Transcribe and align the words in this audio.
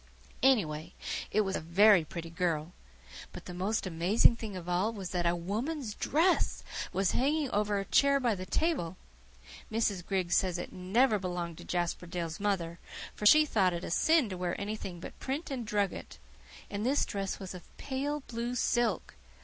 Anyway, 0.41 0.95
it 1.29 1.41
was 1.41 1.55
a 1.55 1.59
very 1.61 2.03
pretty 2.03 2.31
girl. 2.31 2.73
But 3.31 3.45
the 3.45 3.53
most 3.53 3.85
amazing 3.85 4.35
thing 4.35 4.55
of 4.57 4.67
all 4.67 4.91
was 4.91 5.11
that 5.11 5.27
A 5.27 5.35
WOMAN'S 5.35 5.93
DRESS 5.93 6.63
was 6.91 7.11
hanging 7.11 7.51
over 7.51 7.77
a 7.77 7.85
chair 7.85 8.19
by 8.19 8.33
the 8.33 8.47
table. 8.47 8.97
Mrs. 9.71 10.03
Griggs 10.03 10.35
says 10.35 10.57
it 10.57 10.73
NEVER 10.73 11.19
belonged 11.19 11.59
to 11.59 11.63
Jasper 11.63 12.07
Dale's 12.07 12.39
mother, 12.39 12.79
for 13.13 13.27
she 13.27 13.45
thought 13.45 13.73
it 13.73 13.83
a 13.83 13.91
sin 13.91 14.27
to 14.29 14.37
wear 14.37 14.59
anything 14.59 14.99
but 14.99 15.19
print 15.19 15.51
and 15.51 15.67
drugget; 15.67 16.17
and 16.67 16.83
this 16.83 17.05
dress 17.05 17.37
was 17.39 17.53
of 17.53 17.61
PALE 17.77 18.21
BLUE 18.27 18.55
silk. 18.55 19.13